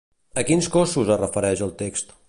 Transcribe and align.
A 0.41 0.43
quins 0.47 0.69
cossos 0.77 1.13
es 1.17 1.21
refereix 1.25 1.65
el 1.69 1.77
text? 1.85 2.19